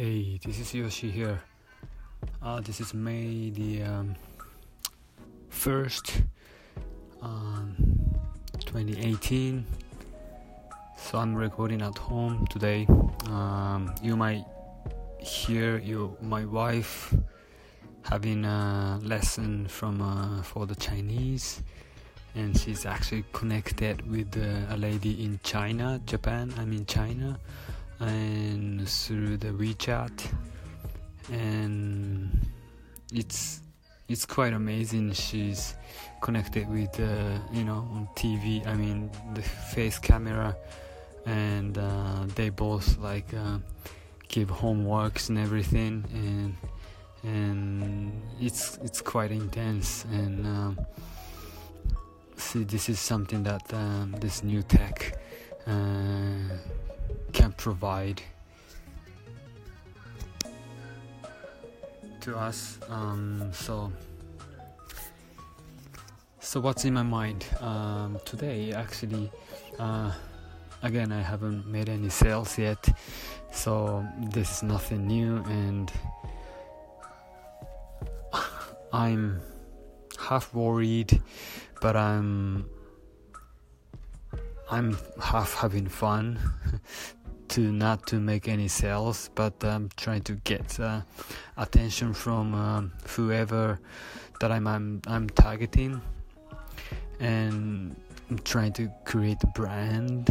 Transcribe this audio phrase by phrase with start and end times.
[0.00, 1.42] Hey, this is Yoshi here.
[2.42, 4.16] Uh, this is May the um,
[5.52, 6.22] 1st,
[7.20, 7.76] um,
[8.60, 9.66] 2018.
[10.96, 12.86] So I'm recording at home today.
[13.26, 14.46] Um, you might
[15.18, 17.12] hear you, my wife
[18.00, 21.62] having a lesson from uh, for the Chinese,
[22.34, 26.54] and she's actually connected with uh, a lady in China, Japan.
[26.56, 27.38] I'm in China
[28.00, 30.32] and through the WeChat,
[31.30, 32.46] and
[33.12, 33.60] it's
[34.08, 35.12] it's quite amazing.
[35.12, 35.74] She's
[36.20, 38.66] connected with uh, you know on TV.
[38.66, 40.56] I mean the face camera,
[41.26, 43.58] and uh, they both like uh,
[44.28, 46.56] give homeworks and everything, and
[47.22, 50.04] and it's it's quite intense.
[50.06, 50.78] And um,
[52.36, 55.18] see, this is something that um, this new tech.
[57.32, 58.20] Can provide
[62.20, 62.78] to us.
[62.88, 63.92] Um, so,
[66.40, 68.72] so what's in my mind um, today?
[68.72, 69.30] Actually,
[69.78, 70.12] uh,
[70.82, 72.88] again, I haven't made any sales yet,
[73.52, 75.92] so this is nothing new, and
[78.92, 79.40] I'm
[80.18, 81.22] half worried,
[81.80, 82.66] but I'm
[84.70, 86.38] I'm half having fun
[87.50, 91.00] to not to make any sales, but I'm trying to get uh,
[91.56, 93.80] attention from um, whoever
[94.40, 96.00] that I'm, I'm I'm targeting,
[97.18, 97.96] and
[98.30, 100.30] I'm trying to create a brand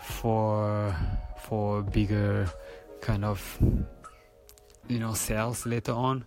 [0.00, 0.94] for
[1.42, 2.48] for bigger
[3.00, 3.58] kind of
[4.88, 6.24] you know sales later on.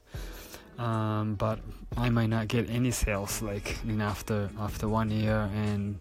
[0.78, 1.60] Um, but
[1.96, 5.98] I might not get any sales like in after after one year and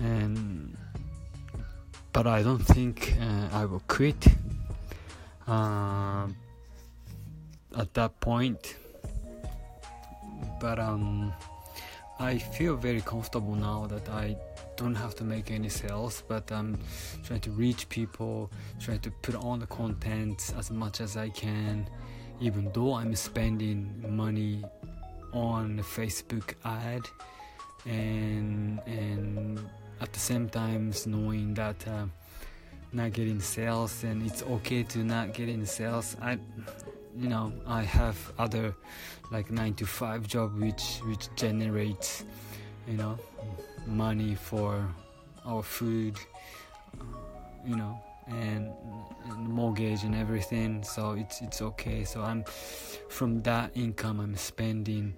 [0.00, 0.76] and
[2.18, 4.26] but I don't think uh, I will quit
[5.46, 6.26] uh,
[7.76, 8.74] at that point.
[10.60, 11.32] But um,
[12.18, 14.36] I feel very comfortable now that I
[14.76, 16.76] don't have to make any sales, but I'm
[17.22, 21.88] trying to reach people, trying to put on the content as much as I can,
[22.40, 24.64] even though I'm spending money
[25.32, 27.02] on the Facebook ad
[27.86, 29.60] and and
[30.00, 32.06] at the same time knowing that uh,
[32.92, 36.16] not getting sales and it's okay to not get in sales.
[36.22, 36.38] I
[37.16, 38.74] you know i have other
[39.32, 42.24] like 9 to 5 job which which generates
[42.86, 43.18] you know
[43.86, 44.86] money for
[45.44, 46.16] our food
[47.66, 47.98] you know
[48.28, 48.70] and,
[49.30, 50.84] and mortgage and everything.
[50.84, 52.04] So it's it's okay.
[52.04, 52.44] So i'm
[53.08, 55.16] from that income i'm spending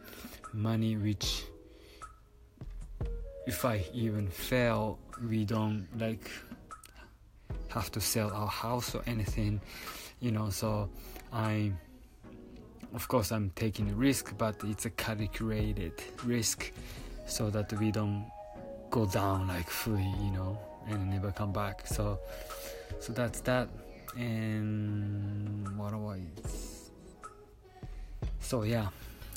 [0.52, 1.44] money which
[3.46, 6.30] if I even fail, we don't like
[7.68, 9.60] have to sell our house or anything,
[10.20, 10.50] you know.
[10.50, 10.88] So
[11.32, 11.72] I,
[12.94, 15.92] of course, I'm taking a risk, but it's a calculated
[16.24, 16.72] risk,
[17.26, 18.30] so that we don't
[18.90, 20.58] go down like fully, you know,
[20.88, 21.86] and never come back.
[21.86, 22.18] So,
[22.98, 23.68] so that's that.
[24.16, 26.20] And what do I?
[28.40, 28.88] So yeah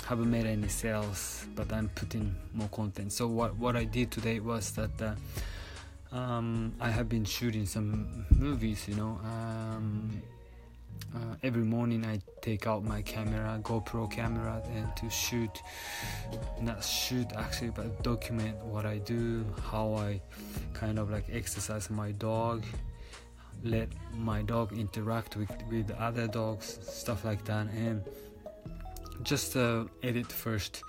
[0.05, 3.11] haven't made any sales but i'm putting more content.
[3.11, 5.15] So what what i did today was that uh,
[6.15, 10.21] um, i have been shooting some movies you know um,
[11.15, 15.61] uh, every morning i take out my camera gopro camera and to shoot
[16.61, 20.19] not shoot actually but document what i do how i
[20.73, 22.63] kind of like exercise my dog
[23.63, 28.03] let my dog interact with with other dogs stuff like that and
[29.23, 30.83] just uh, edit first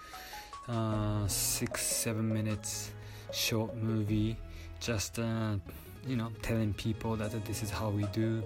[0.68, 2.90] uh, six seven minutes
[3.32, 4.36] short movie
[4.80, 5.56] just uh,
[6.06, 8.42] you know telling people that this is how we do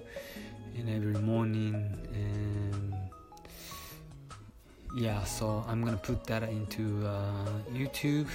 [0.76, 1.75] in every morning
[2.12, 2.94] and
[4.97, 8.28] yeah so i'm gonna put that into uh, youtube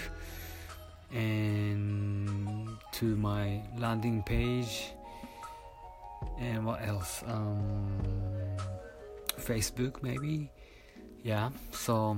[1.12, 4.92] and to my landing page
[6.40, 7.24] and what else?
[7.28, 8.02] Um,
[9.40, 10.50] facebook maybe
[11.24, 12.18] yeah so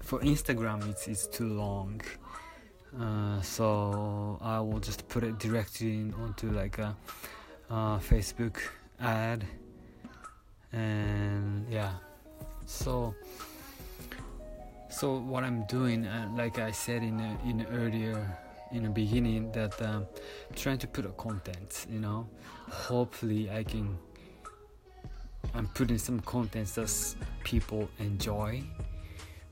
[0.00, 2.00] for instagram it's, it's too long.
[3.00, 6.94] Uh, so i will just put it directly onto like a,
[7.70, 8.58] a facebook
[9.00, 9.44] ad.
[10.72, 11.92] And yeah.
[12.66, 13.14] So
[14.90, 18.38] so what i'm doing uh, like i said in a, in earlier
[18.72, 20.06] in the beginning that um,
[20.54, 22.28] trying to put a content you know.
[22.70, 23.96] Hopefully i can
[25.54, 26.90] I'm putting some contents that
[27.44, 28.62] people enjoy,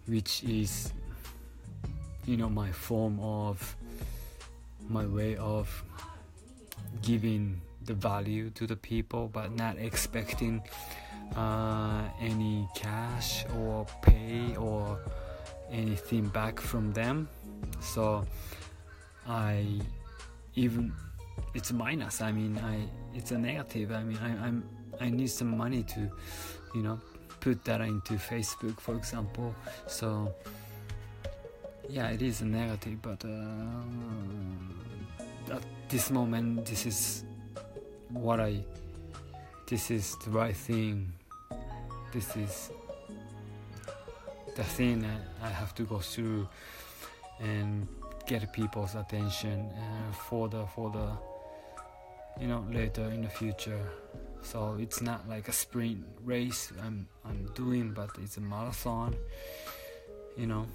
[0.07, 0.93] which is,
[2.27, 3.77] you know, my form of
[4.89, 5.85] my way of
[7.03, 10.63] giving the value to the people but not expecting
[11.37, 14.99] uh, any cash or pay or
[15.71, 17.29] anything back from them.
[17.81, 18.27] So
[19.27, 19.81] i
[20.55, 20.93] even
[21.55, 22.21] it's minus.
[22.21, 23.93] I mean i it's a negative.
[23.93, 24.65] I mean I, i'm
[25.03, 26.01] i need some money to
[26.75, 26.99] you know
[27.41, 29.55] put that into facebook for example.
[29.87, 30.33] So
[31.89, 33.83] yeah it is a negative but uh,
[35.57, 37.25] at this moment this is
[38.11, 38.63] what i
[39.73, 41.11] this is the right thing.
[42.13, 42.71] This is
[44.55, 45.03] the thing
[45.43, 46.47] I have to go through
[47.41, 47.89] and
[48.27, 51.09] get people's attention uh, for the for the
[52.39, 53.81] you know later in the future
[54.43, 59.15] so it's not like a sprint race I'm I'm doing but it's a marathon
[60.37, 60.67] you know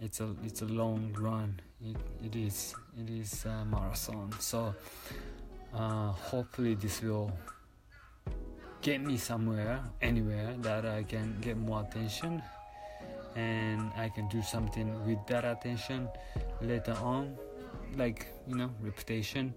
[0.00, 4.74] it's a it's a long run it, it is it is a marathon so
[5.74, 7.30] uh, hopefully this will
[8.82, 12.42] get me somewhere anywhere that I can get more attention
[13.36, 16.08] and I can do something with that attention
[16.60, 17.36] later on,
[17.96, 19.54] like you know, reputation.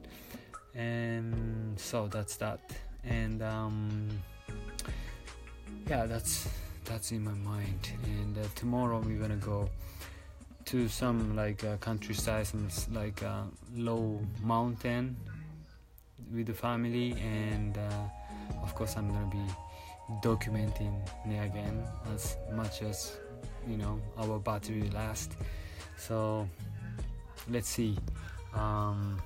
[0.76, 2.60] And so that's that.
[3.04, 4.10] And um,
[5.88, 6.50] yeah, that's
[6.86, 7.90] that's in my mind.
[8.04, 9.70] And uh, tomorrow we're gonna go
[10.66, 13.44] to some like uh, countryside, some like uh,
[13.76, 15.16] low mountain
[16.34, 19.46] with the family, and uh, of course I'm gonna be
[20.22, 20.94] documenting
[21.26, 21.84] again
[22.14, 23.18] as much as
[23.68, 25.32] you know our battery last
[25.98, 26.48] so
[27.50, 27.98] let's see
[28.54, 29.22] um,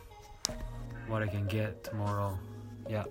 [1.08, 2.38] what I can get tomorrow.
[2.90, 3.04] Yeah